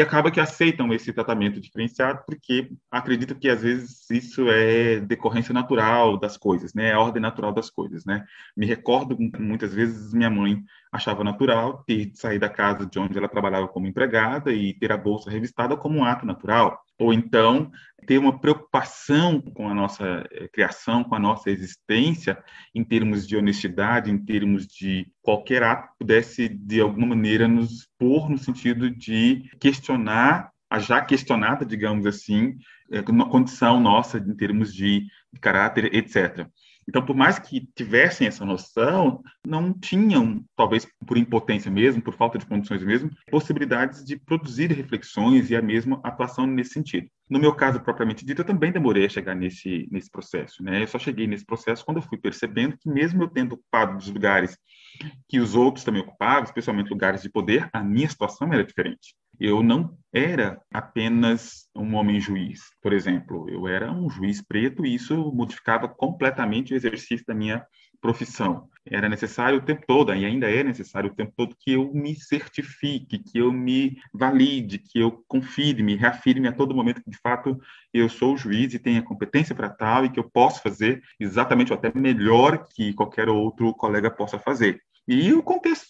acaba 0.00 0.30
que 0.30 0.40
aceitam 0.40 0.92
esse 0.92 1.12
tratamento 1.12 1.60
diferenciado 1.60 2.22
porque 2.26 2.70
acreditam 2.90 3.38
que, 3.38 3.48
às 3.48 3.62
vezes, 3.62 4.10
isso 4.10 4.48
é 4.48 5.00
decorrência 5.00 5.52
natural 5.52 6.18
das 6.18 6.36
coisas, 6.36 6.74
né? 6.74 6.88
É 6.88 6.92
a 6.92 7.00
ordem 7.00 7.22
natural 7.22 7.52
das 7.52 7.70
coisas, 7.70 8.04
né? 8.04 8.24
Me 8.56 8.66
recordo, 8.66 9.16
muitas 9.38 9.74
vezes, 9.74 10.12
minha 10.12 10.30
mãe 10.30 10.62
achava 10.92 11.22
natural 11.22 11.84
ter 11.86 12.06
de 12.06 12.18
sair 12.18 12.38
da 12.38 12.48
casa 12.48 12.86
de 12.86 12.98
onde 12.98 13.16
ela 13.16 13.28
trabalhava 13.28 13.68
como 13.68 13.86
empregada 13.86 14.52
e 14.52 14.74
ter 14.74 14.92
a 14.92 14.96
bolsa 14.96 15.30
revistada 15.30 15.76
como 15.76 15.98
um 15.98 16.04
ato 16.04 16.26
natural 16.26 16.80
ou 17.00 17.14
então 17.14 17.72
ter 18.06 18.18
uma 18.18 18.38
preocupação 18.38 19.40
com 19.40 19.68
a 19.68 19.74
nossa 19.74 20.26
eh, 20.30 20.48
criação, 20.48 21.02
com 21.02 21.14
a 21.14 21.18
nossa 21.18 21.50
existência, 21.50 22.38
em 22.74 22.84
termos 22.84 23.26
de 23.26 23.36
honestidade, 23.36 24.10
em 24.10 24.18
termos 24.18 24.66
de 24.66 25.10
qualquer 25.22 25.62
ato 25.62 25.88
pudesse, 25.98 26.48
de 26.48 26.80
alguma 26.80 27.08
maneira, 27.08 27.48
nos 27.48 27.88
pôr 27.98 28.28
no 28.28 28.38
sentido 28.38 28.90
de 28.90 29.50
questionar 29.58 30.50
a 30.68 30.78
já 30.78 31.00
questionada, 31.00 31.64
digamos 31.64 32.06
assim, 32.06 32.56
eh, 32.92 33.02
condição 33.02 33.80
nossa 33.80 34.18
em 34.18 34.34
termos 34.34 34.74
de 34.74 35.06
caráter, 35.40 35.94
etc. 35.94 36.46
Então, 36.90 37.06
por 37.06 37.14
mais 37.14 37.38
que 37.38 37.68
tivessem 37.76 38.26
essa 38.26 38.44
noção, 38.44 39.22
não 39.46 39.72
tinham, 39.72 40.44
talvez 40.56 40.84
por 41.06 41.16
impotência 41.16 41.70
mesmo, 41.70 42.02
por 42.02 42.16
falta 42.16 42.36
de 42.36 42.44
condições 42.44 42.82
mesmo, 42.82 43.08
possibilidades 43.30 44.04
de 44.04 44.18
produzir 44.18 44.72
reflexões 44.72 45.50
e 45.50 45.56
a 45.56 45.62
mesma 45.62 46.00
atuação 46.02 46.48
nesse 46.48 46.72
sentido. 46.72 47.08
No 47.30 47.38
meu 47.38 47.54
caso, 47.54 47.80
propriamente 47.80 48.24
dito, 48.24 48.40
eu 48.40 48.44
também 48.44 48.72
demorei 48.72 49.06
a 49.06 49.08
chegar 49.08 49.36
nesse, 49.36 49.88
nesse 49.88 50.10
processo. 50.10 50.64
Né? 50.64 50.82
Eu 50.82 50.88
só 50.88 50.98
cheguei 50.98 51.28
nesse 51.28 51.46
processo 51.46 51.84
quando 51.84 51.98
eu 51.98 52.02
fui 52.02 52.18
percebendo 52.18 52.76
que, 52.76 52.90
mesmo 52.90 53.22
eu 53.22 53.28
tendo 53.28 53.52
ocupado 53.52 53.96
os 53.96 54.08
lugares 54.08 54.58
que 55.28 55.38
os 55.38 55.54
outros 55.54 55.84
também 55.84 56.02
ocupavam, 56.02 56.42
especialmente 56.42 56.90
lugares 56.90 57.22
de 57.22 57.30
poder, 57.30 57.70
a 57.72 57.84
minha 57.84 58.08
situação 58.08 58.52
era 58.52 58.64
diferente. 58.64 59.14
Eu 59.38 59.62
não 59.62 59.96
era 60.12 60.60
apenas 60.74 61.68
um 61.74 61.94
homem 61.94 62.20
juiz, 62.20 62.60
por 62.82 62.92
exemplo, 62.92 63.48
eu 63.48 63.66
era 63.66 63.90
um 63.90 64.10
juiz 64.10 64.42
preto 64.42 64.84
e 64.84 64.94
isso 64.94 65.32
modificava 65.32 65.88
completamente 65.88 66.74
o 66.74 66.76
exercício 66.76 67.24
da 67.26 67.34
minha 67.34 67.64
profissão. 68.00 68.68
Era 68.84 69.08
necessário 69.08 69.58
o 69.58 69.62
tempo 69.62 69.84
todo, 69.86 70.14
e 70.14 70.24
ainda 70.24 70.50
é 70.50 70.64
necessário 70.64 71.10
o 71.10 71.14
tempo 71.14 71.32
todo, 71.36 71.54
que 71.58 71.72
eu 71.72 71.92
me 71.92 72.14
certifique, 72.14 73.18
que 73.18 73.38
eu 73.38 73.52
me 73.52 73.98
valide, 74.12 74.78
que 74.78 74.98
eu 74.98 75.22
confirme, 75.28 75.82
me 75.82 75.96
reafirme 75.96 76.48
a 76.48 76.52
todo 76.52 76.74
momento 76.74 77.02
que, 77.02 77.10
de 77.10 77.18
fato, 77.18 77.60
eu 77.92 78.08
sou 78.08 78.34
o 78.34 78.38
juiz 78.38 78.72
e 78.72 78.78
tenho 78.78 79.00
a 79.00 79.04
competência 79.04 79.54
para 79.54 79.68
tal 79.68 80.06
e 80.06 80.10
que 80.10 80.18
eu 80.18 80.30
posso 80.30 80.62
fazer 80.62 81.02
exatamente 81.18 81.72
ou 81.72 81.78
até 81.78 81.92
melhor 81.94 82.66
que 82.74 82.94
qualquer 82.94 83.28
outro 83.28 83.74
colega 83.74 84.10
possa 84.10 84.38
fazer. 84.38 84.80
E 85.06 85.32
o 85.32 85.42
contexto 85.42 85.89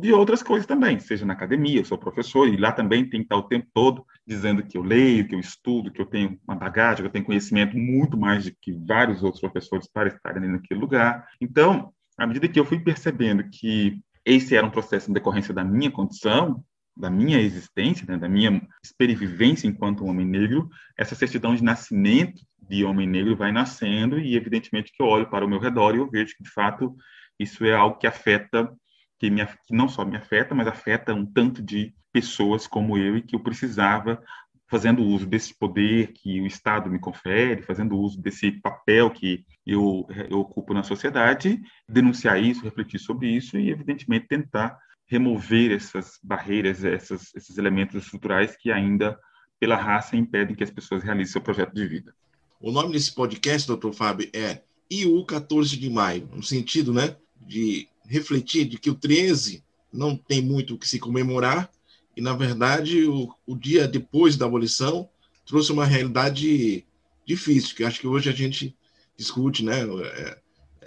de 0.00 0.12
outras 0.12 0.42
coisas 0.42 0.66
também, 0.66 1.00
seja 1.00 1.26
na 1.26 1.32
academia, 1.32 1.80
eu 1.80 1.84
sou 1.84 1.98
professor, 1.98 2.48
e 2.48 2.56
lá 2.56 2.70
também 2.70 3.08
tem 3.08 3.20
que 3.20 3.24
estar 3.26 3.36
o 3.36 3.48
tempo 3.48 3.66
todo 3.74 4.06
dizendo 4.26 4.62
que 4.62 4.78
eu 4.78 4.82
leio, 4.82 5.26
que 5.26 5.34
eu 5.34 5.40
estudo, 5.40 5.90
que 5.90 6.00
eu 6.00 6.06
tenho 6.06 6.38
uma 6.46 6.56
bagagem, 6.56 7.02
que 7.02 7.06
eu 7.08 7.12
tenho 7.12 7.24
conhecimento 7.24 7.76
muito 7.76 8.16
mais 8.16 8.44
do 8.44 8.52
que 8.60 8.72
vários 8.72 9.22
outros 9.22 9.40
professores 9.40 9.88
para 9.92 10.08
estarem 10.08 10.48
naquele 10.48 10.78
lugar. 10.78 11.26
Então, 11.40 11.92
à 12.16 12.26
medida 12.26 12.46
que 12.46 12.60
eu 12.60 12.64
fui 12.64 12.78
percebendo 12.78 13.44
que 13.50 14.00
esse 14.24 14.54
era 14.54 14.66
um 14.66 14.70
processo 14.70 15.10
em 15.10 15.14
decorrência 15.14 15.52
da 15.52 15.64
minha 15.64 15.90
condição, 15.90 16.62
da 16.96 17.10
minha 17.10 17.40
existência, 17.40 18.06
né, 18.06 18.16
da 18.16 18.28
minha 18.28 18.60
experivivência 18.84 19.66
enquanto 19.66 20.04
homem 20.04 20.26
negro, 20.26 20.68
essa 20.96 21.14
certidão 21.14 21.54
de 21.54 21.64
nascimento 21.64 22.40
de 22.68 22.84
homem 22.84 23.08
negro 23.08 23.34
vai 23.34 23.50
nascendo 23.50 24.18
e, 24.20 24.36
evidentemente, 24.36 24.92
que 24.94 25.02
eu 25.02 25.06
olho 25.06 25.28
para 25.28 25.44
o 25.44 25.48
meu 25.48 25.58
redor 25.58 25.94
e 25.94 25.98
eu 25.98 26.08
vejo 26.08 26.36
que, 26.36 26.42
de 26.44 26.50
fato, 26.50 26.94
isso 27.38 27.64
é 27.64 27.74
algo 27.74 27.96
que 27.96 28.06
afeta 28.06 28.70
que, 29.20 29.30
me, 29.30 29.44
que 29.46 29.74
não 29.74 29.88
só 29.88 30.04
me 30.04 30.16
afeta, 30.16 30.54
mas 30.54 30.66
afeta 30.66 31.14
um 31.14 31.26
tanto 31.26 31.62
de 31.62 31.94
pessoas 32.10 32.66
como 32.66 32.96
eu 32.96 33.18
e 33.18 33.22
que 33.22 33.36
eu 33.36 33.40
precisava 33.40 34.20
fazendo 34.66 35.02
uso 35.02 35.26
desse 35.26 35.52
poder 35.52 36.12
que 36.12 36.40
o 36.40 36.46
Estado 36.46 36.88
me 36.88 36.98
confere, 36.98 37.60
fazendo 37.62 37.98
uso 37.98 38.20
desse 38.20 38.52
papel 38.52 39.10
que 39.10 39.44
eu, 39.66 40.06
eu, 40.28 40.38
ocupo 40.38 40.72
na 40.72 40.84
sociedade, 40.84 41.60
denunciar 41.88 42.40
isso, 42.40 42.62
refletir 42.62 43.00
sobre 43.00 43.28
isso 43.28 43.58
e, 43.58 43.68
evidentemente, 43.68 44.28
tentar 44.28 44.78
remover 45.06 45.72
essas 45.72 46.20
barreiras, 46.22 46.84
essas, 46.84 47.34
esses 47.34 47.58
elementos 47.58 47.96
estruturais 47.96 48.56
que 48.56 48.70
ainda, 48.70 49.18
pela 49.58 49.74
raça, 49.74 50.16
impedem 50.16 50.54
que 50.54 50.62
as 50.62 50.70
pessoas 50.70 51.02
realizem 51.02 51.32
seu 51.32 51.40
projeto 51.40 51.74
de 51.74 51.86
vida. 51.86 52.14
O 52.60 52.70
nome 52.70 52.92
desse 52.92 53.12
podcast, 53.12 53.66
doutor 53.66 53.92
Fábio, 53.92 54.30
é 54.32 54.62
IU 54.88 55.24
14 55.24 55.76
de 55.76 55.90
Maio, 55.90 56.28
no 56.32 56.44
sentido 56.44 56.92
né, 56.92 57.16
de 57.40 57.88
refletir 58.10 58.66
de 58.66 58.76
que 58.76 58.90
o 58.90 58.94
13 58.94 59.62
não 59.92 60.16
tem 60.16 60.42
muito 60.42 60.74
o 60.74 60.78
que 60.78 60.88
se 60.88 60.98
comemorar, 60.98 61.70
e, 62.16 62.20
na 62.20 62.34
verdade, 62.34 63.06
o, 63.06 63.32
o 63.46 63.56
dia 63.56 63.86
depois 63.86 64.36
da 64.36 64.46
abolição 64.46 65.08
trouxe 65.46 65.70
uma 65.70 65.86
realidade 65.86 66.84
difícil, 67.24 67.76
que 67.76 67.84
acho 67.84 68.00
que 68.00 68.08
hoje 68.08 68.28
a 68.28 68.32
gente 68.32 68.76
discute, 69.16 69.64
né? 69.64 69.82
É, 69.82 70.38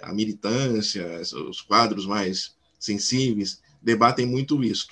a 0.02 0.12
militância, 0.12 1.22
os 1.48 1.62
quadros 1.62 2.04
mais 2.04 2.54
sensíveis, 2.78 3.62
debatem 3.80 4.26
muito 4.26 4.62
isso. 4.62 4.88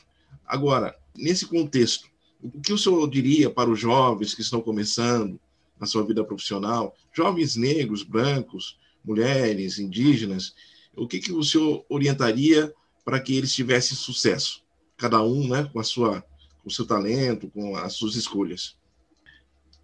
Agora, 0.46 0.96
nesse 1.14 1.44
contexto, 1.44 2.08
o 2.42 2.60
que 2.62 2.72
o 2.72 2.78
senhor 2.78 3.08
diria 3.10 3.50
para 3.50 3.68
os 3.68 3.78
jovens 3.78 4.34
que 4.34 4.40
estão 4.40 4.62
começando 4.62 5.38
na 5.78 5.86
sua 5.86 6.02
vida 6.02 6.24
profissional, 6.24 6.96
jovens 7.12 7.56
negros, 7.56 8.02
brancos, 8.02 8.78
mulheres, 9.04 9.78
indígenas, 9.78 10.54
o 10.96 11.06
que, 11.06 11.18
que 11.18 11.32
o 11.32 11.42
senhor 11.42 11.84
orientaria 11.88 12.72
para 13.04 13.20
que 13.20 13.36
eles 13.36 13.54
tivessem 13.54 13.96
sucesso? 13.96 14.62
Cada 14.96 15.22
um, 15.22 15.48
né, 15.48 15.68
com 15.72 15.80
a 15.80 15.84
sua, 15.84 16.22
com 16.62 16.68
o 16.68 16.70
seu 16.70 16.86
talento, 16.86 17.50
com 17.50 17.74
as 17.76 17.94
suas 17.94 18.14
escolhas. 18.14 18.76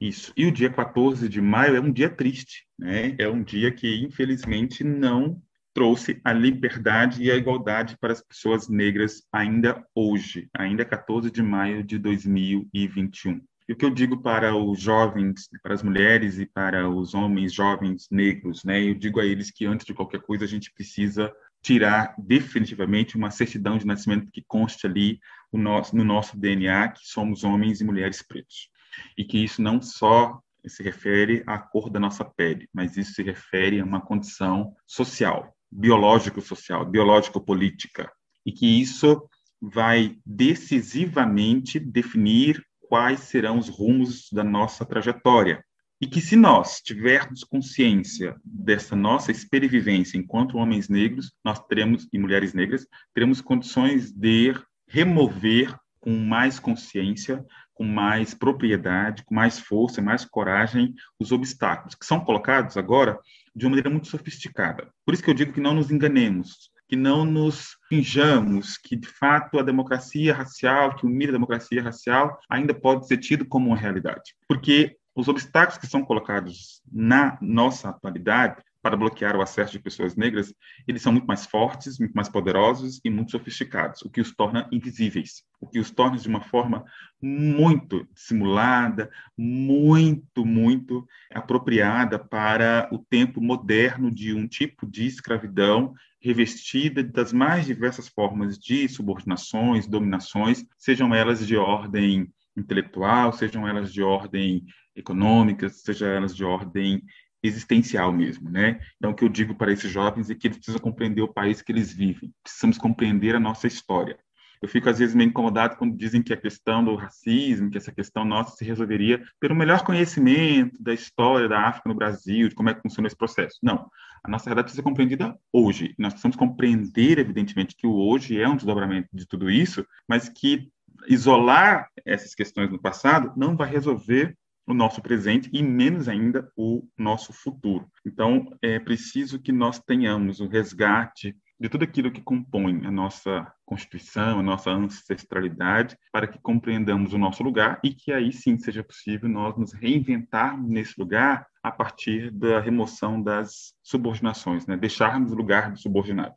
Isso. 0.01 0.33
E 0.37 0.47
o 0.47 0.53
dia 0.53 0.71
14 0.71 1.29
de 1.29 1.41
maio 1.41 1.77
é 1.77 1.81
um 1.81 1.91
dia 1.91 2.09
triste, 2.09 2.67
né? 2.79 3.17
É 3.19 3.29
um 3.29 3.43
dia 3.43 3.73
que, 3.73 4.01
infelizmente, 4.01 4.85
não 4.85 5.43
trouxe 5.75 6.21
a 6.25 6.33
liberdade 6.33 7.23
e 7.23 7.31
a 7.31 7.37
igualdade 7.37 7.97
para 8.01 8.13
as 8.13 8.21
pessoas 8.21 8.69
negras 8.69 9.23
ainda 9.33 9.85
hoje, 9.95 10.49
ainda 10.55 10.85
14 10.85 11.31
de 11.31 11.43
maio 11.43 11.83
de 11.83 11.99
2021. 11.99 13.41
E 13.69 13.75
o 13.75 13.77
que 13.77 13.85
eu 13.85 13.91
digo 13.91 14.23
para 14.23 14.57
os 14.57 14.81
jovens, 14.81 15.49
para 15.63 15.75
as 15.75 15.83
mulheres 15.83 16.39
e 16.39 16.47
para 16.47 16.89
os 16.89 17.13
homens 17.13 17.53
jovens 17.53 18.09
negros, 18.11 18.65
né? 18.65 18.83
Eu 18.83 18.95
digo 18.95 19.21
a 19.21 19.27
eles 19.27 19.51
que 19.51 19.67
antes 19.67 19.85
de 19.85 19.93
qualquer 19.93 20.23
coisa 20.23 20.47
a 20.47 20.49
gente 20.49 20.73
precisa 20.73 21.31
tirar 21.61 22.15
definitivamente 22.17 23.17
uma 23.17 23.31
certidão 23.31 23.77
de 23.77 23.87
nascimento 23.87 24.31
que 24.33 24.43
conste 24.47 24.87
ali 24.87 25.21
nosso, 25.53 25.95
no 25.95 26.03
nosso 26.03 26.39
DNA 26.39 26.89
que 26.89 27.07
somos 27.07 27.45
homens 27.45 27.81
e 27.81 27.85
mulheres 27.85 28.23
pretos. 28.23 28.71
E 29.19 29.25
que 29.25 29.45
isso 29.45 29.61
não 29.61 29.83
só 29.83 30.41
se 30.67 30.83
refere 30.83 31.43
à 31.47 31.59
cor 31.59 31.91
da 31.91 32.01
nossa 32.01 32.25
pele, 32.25 32.69
mas 32.73 32.97
isso 32.97 33.13
se 33.13 33.23
refere 33.23 33.81
a 33.81 33.85
uma 33.85 34.01
condição 34.01 34.75
social, 34.87 35.55
biológico-social, 35.71 36.87
biológico-política, 36.87 38.11
e 38.45 38.53
que 38.53 38.81
isso 38.81 39.23
vai 39.61 40.17
decisivamente 40.25 41.79
definir 41.79 42.63
quais 42.89 43.21
serão 43.21 43.59
os 43.59 43.69
rumos 43.69 44.29
da 44.33 44.43
nossa 44.43 44.85
trajetória. 44.85 45.65
E 46.01 46.07
que 46.07 46.21
se 46.21 46.37
nós 46.37 46.81
tivermos 46.81 47.43
consciência 47.43 48.37
dessa 48.45 48.95
nossa 48.95 49.33
experivivência 49.33 50.17
enquanto 50.17 50.57
homens 50.57 50.89
negros, 50.89 51.33
nós 51.45 51.59
teremos, 51.67 52.09
e 52.13 52.19
mulheres 52.19 52.55
negras, 52.55 52.87
teremos 53.13 53.41
condições 53.41 54.13
de 54.13 54.55
remover 54.87 55.77
com 56.01 56.17
mais 56.17 56.61
consciência, 56.61 57.45
com 57.75 57.85
mais 57.85 58.33
propriedade, 58.33 59.25
com 59.25 59.35
mais 59.35 59.59
força, 59.59 60.01
mais 60.01 60.25
coragem, 60.25 60.95
os 61.19 61.33
obstáculos 61.33 61.95
que 61.95 62.07
são 62.07 62.21
colocados 62.21 62.77
agora 62.77 63.19
de 63.55 63.67
uma 63.67 63.71
maneira 63.71 63.91
muito 63.91 64.07
sofisticada. 64.07 64.89
Por 65.05 65.15
isso 65.15 65.23
que 65.23 65.31
eu 65.31 65.35
digo 65.35 65.53
que 65.53 65.61
não 65.61 65.75
nos 65.75 65.91
enganemos 65.91 66.71
que 66.89 66.97
não 66.97 67.25
nos 67.25 67.77
finjamos 67.89 68.79
que, 68.79 68.97
de 68.97 69.07
fato, 69.07 69.59
a 69.59 69.63
democracia 69.63 70.35
racial, 70.35 70.97
que 70.97 71.07
o 71.07 71.27
da 71.27 71.33
democracia 71.33 71.83
racial 71.83 72.39
ainda 72.49 72.73
pode 72.73 73.07
ser 73.07 73.19
tido 73.19 73.47
como 73.47 73.69
uma 73.69 73.77
realidade. 73.77 74.35
Porque 74.49 74.97
os 75.15 75.29
obstáculos 75.29 75.79
que 75.79 75.87
são 75.87 76.05
colocados 76.05 76.81
na 76.91 77.37
nossa 77.43 77.91
atualidade 77.91 78.63
para 78.83 78.97
bloquear 78.97 79.37
o 79.37 79.43
acesso 79.43 79.73
de 79.73 79.81
pessoas 79.81 80.15
negras, 80.15 80.55
eles 80.87 81.03
são 81.03 81.13
muito 81.13 81.27
mais 81.27 81.47
fortes, 81.47 81.99
muito 81.99 82.13
mais 82.13 82.29
poderosos 82.29 83.01
e 83.05 83.11
muito 83.11 83.33
sofisticados, 83.33 84.03
o 84.03 84.11
que 84.11 84.21
os 84.21 84.35
torna 84.35 84.69
invisíveis, 84.71 85.43
o 85.61 85.67
que 85.67 85.79
os 85.79 85.91
torna 85.91 86.17
de 86.17 86.29
uma 86.29 86.41
forma 86.41 86.85
muito 87.21 88.07
simulada, 88.15 89.11
muito, 89.37 90.47
muito 90.47 91.07
apropriada 91.33 92.19
para 92.19 92.89
o 92.93 92.99
tempo 92.99 93.41
moderno 93.41 94.11
de 94.11 94.33
um 94.33 94.47
tipo 94.47 94.87
de 94.87 95.07
escravidão 95.07 95.93
revestida 96.21 97.03
das 97.03 97.33
mais 97.33 97.67
diversas 97.67 98.09
formas 98.09 98.59
de 98.59 98.89
subordinações, 98.89 99.87
dominações, 99.87 100.65
sejam 100.77 101.15
elas 101.15 101.47
de 101.47 101.57
ordem 101.57 102.29
intelectual, 102.57 103.33
sejam 103.33 103.67
elas 103.67 103.93
de 103.93 104.03
ordem 104.03 104.65
econômica, 104.95 105.69
sejam 105.69 106.09
elas 106.09 106.35
de 106.35 106.45
ordem 106.45 107.03
existencial 107.43 108.13
mesmo, 108.13 108.51
né? 108.51 108.81
Então, 108.97 109.11
o 109.11 109.15
que 109.15 109.25
eu 109.25 109.29
digo 109.29 109.55
para 109.55 109.73
esses 109.73 109.91
jovens 109.91 110.31
é 110.31 110.35
que 110.35 110.47
eles 110.47 110.59
precisam 110.59 110.81
compreender 110.81 111.23
o 111.23 111.33
país 111.33 111.63
que 111.63 111.73
eles 111.73 111.93
vivem, 111.93 112.33
precisamos 112.43 112.79
compreender 112.79 113.35
a 113.35 113.41
nossa 113.41 113.67
história. 113.67 114.19
Eu 114.61 114.69
fico, 114.69 114.89
às 114.89 114.99
vezes, 114.99 115.15
meio 115.15 115.29
incomodado 115.29 115.77
quando 115.77 115.97
dizem 115.97 116.23
que 116.23 116.33
a 116.33 116.37
questão 116.37 116.85
do 116.85 116.97
racismo, 116.97 117.71
que 117.71 117.79
essa 117.79 117.93
questão 117.93 118.25
nossa 118.25 118.57
se 118.57 118.65
resolveria 118.65 119.23
pelo 119.39 119.55
melhor 119.55 119.85
conhecimento 119.85 120.83
da 120.83 120.93
história 120.93 121.49
da 121.49 121.61
África 121.61 121.89
no 121.89 121.95
Brasil, 121.95 122.49
de 122.49 122.55
como 122.55 122.69
é 122.69 122.75
que 122.75 122.83
funciona 122.83 123.07
esse 123.07 123.17
processo. 123.17 123.59
Não. 123.63 123.89
A 124.25 124.29
nossa 124.29 124.47
realidade 124.47 124.65
precisa 124.65 124.83
ser 124.83 124.89
compreendida 124.89 125.39
hoje. 125.53 125.95
Nós 125.97 126.13
precisamos 126.13 126.37
compreender, 126.37 127.19
evidentemente, 127.19 127.77
que 127.77 127.87
o 127.87 127.95
hoje 127.95 128.41
é 128.41 128.49
um 128.49 128.57
desdobramento 128.57 129.09
de 129.13 129.27
tudo 129.27 129.49
isso, 129.49 129.87
mas 130.09 130.29
que 130.29 130.69
isolar 131.07 131.89
essas 132.05 132.35
questões 132.35 132.71
no 132.71 132.81
passado 132.81 133.33
não 133.37 133.57
vai 133.57 133.71
resolver 133.71 134.37
o 134.69 134.75
nosso 134.75 135.01
presente 135.01 135.49
e 135.53 135.63
menos 135.63 136.09
ainda 136.09 136.53
o 136.57 136.87
nosso 136.97 137.33
futuro. 137.33 137.87
Então, 138.07 138.55
é 138.61 138.79
preciso 138.79 139.41
que 139.41 139.51
nós 139.51 139.79
tenhamos 139.79 140.41
o 140.41 140.47
resgate 140.47 141.35
de 141.59 141.69
tudo 141.69 141.83
aquilo 141.83 142.13
que 142.13 142.21
compõe 142.21 142.87
a 142.87 142.91
nossa 142.91 143.51
constituição, 143.65 144.39
a 144.39 144.43
nossa 144.43 144.71
ancestralidade, 144.71 145.97
para 146.13 146.27
que 146.27 146.39
compreendamos 146.39 147.13
o 147.13 147.19
nosso 147.19 147.43
lugar 147.43 147.81
e 147.83 147.93
que 147.93 148.13
aí 148.13 148.33
sim 148.33 148.57
seja 148.59 148.85
possível 148.85 149.29
nós 149.29 149.57
nos 149.57 149.73
reinventarmos 149.73 150.71
nesse 150.71 150.95
lugar 150.99 151.47
a 151.63 151.73
partir 151.73 152.31
da 152.31 152.61
remoção 152.61 153.21
das 153.21 153.75
subordinações, 153.83 154.67
né? 154.67 154.77
deixarmos 154.77 155.33
o 155.33 155.35
lugar 155.35 155.73
do 155.73 155.79
subordinado. 155.79 156.37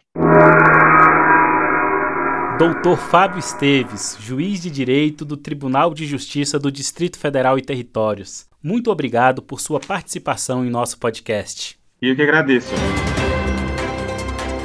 Doutor 2.62 2.96
Fábio 2.96 3.40
Esteves, 3.40 4.16
juiz 4.20 4.62
de 4.62 4.70
direito 4.70 5.26
do 5.26 5.36
Tribunal 5.36 5.96
de 5.96 6.06
Justiça 6.06 6.60
do 6.60 6.72
Distrito 6.72 7.18
Federal 7.18 7.58
e 7.58 7.62
Territórios. 7.64 8.46
Muito 8.62 8.92
obrigado 8.92 9.42
por 9.42 9.60
sua 9.60 9.80
participação 9.80 10.64
em 10.64 10.70
nosso 10.70 11.00
podcast. 11.00 11.76
Eu 12.00 12.16
que 12.16 12.22
agradeço. 12.22 12.72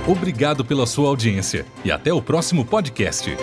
Obrigado 0.06 0.62
pela 0.62 0.84
sua 0.84 1.08
audiência 1.08 1.64
e 1.82 1.90
até 1.90 2.12
o 2.12 2.20
próximo 2.20 2.66
podcast. 2.66 3.34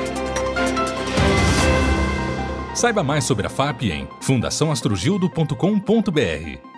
Saiba 2.75 3.01
mais 3.01 3.23
sobre 3.23 3.47
a 3.47 3.49
FAP 3.49 3.85
em 3.85 4.07
fundaçãoastrogildo.com.br. 4.21 6.72